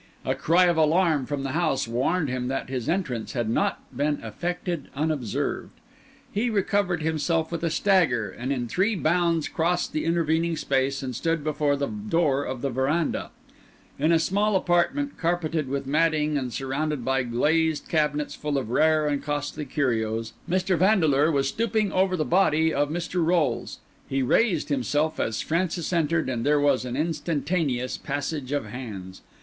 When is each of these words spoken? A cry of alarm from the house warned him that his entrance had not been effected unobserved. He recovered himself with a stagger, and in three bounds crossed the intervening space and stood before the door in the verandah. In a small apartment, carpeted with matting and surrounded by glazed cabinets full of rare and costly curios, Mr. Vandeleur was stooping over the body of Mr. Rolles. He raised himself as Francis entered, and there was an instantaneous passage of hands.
A 0.25 0.33
cry 0.33 0.65
of 0.65 0.77
alarm 0.77 1.27
from 1.27 1.43
the 1.43 1.51
house 1.51 1.87
warned 1.87 2.27
him 2.27 2.47
that 2.47 2.69
his 2.71 2.89
entrance 2.89 3.33
had 3.33 3.47
not 3.47 3.83
been 3.95 4.19
effected 4.23 4.87
unobserved. 4.95 5.69
He 6.31 6.49
recovered 6.49 7.03
himself 7.03 7.51
with 7.51 7.63
a 7.63 7.69
stagger, 7.69 8.31
and 8.31 8.51
in 8.51 8.67
three 8.67 8.95
bounds 8.95 9.47
crossed 9.47 9.93
the 9.93 10.03
intervening 10.05 10.57
space 10.57 11.03
and 11.03 11.15
stood 11.15 11.43
before 11.43 11.75
the 11.75 11.85
door 11.85 12.47
in 12.47 12.61
the 12.61 12.71
verandah. 12.71 13.29
In 13.99 14.11
a 14.11 14.17
small 14.17 14.55
apartment, 14.55 15.19
carpeted 15.19 15.69
with 15.69 15.85
matting 15.85 16.35
and 16.35 16.51
surrounded 16.51 17.05
by 17.05 17.21
glazed 17.21 17.87
cabinets 17.87 18.33
full 18.33 18.57
of 18.57 18.71
rare 18.71 19.07
and 19.07 19.21
costly 19.21 19.65
curios, 19.65 20.33
Mr. 20.49 20.75
Vandeleur 20.79 21.29
was 21.29 21.47
stooping 21.49 21.91
over 21.91 22.17
the 22.17 22.25
body 22.25 22.73
of 22.73 22.89
Mr. 22.89 23.23
Rolles. 23.23 23.77
He 24.09 24.23
raised 24.23 24.69
himself 24.69 25.19
as 25.19 25.41
Francis 25.41 25.93
entered, 25.93 26.27
and 26.27 26.43
there 26.43 26.59
was 26.59 26.85
an 26.85 26.95
instantaneous 26.97 27.97
passage 27.97 28.51
of 28.51 28.65
hands. 28.65 29.21